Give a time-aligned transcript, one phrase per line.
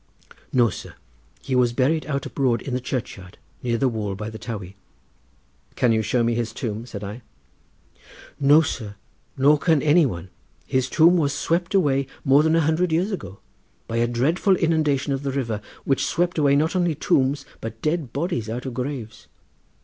[0.51, 0.95] "No, sir,
[1.43, 4.75] he was buried out abroad in the churchyard, near the wall by the Towey."
[5.75, 7.21] "Can you show me his tomb?" said I.
[8.39, 8.95] "No, sir,
[9.37, 10.31] nor can any one;
[10.65, 13.41] his tomb was swept away more than a hundred years ago
[13.87, 18.11] by a dreadful inundation of the river, which swept away not only tombs but dead
[18.11, 19.27] bodies out of graves.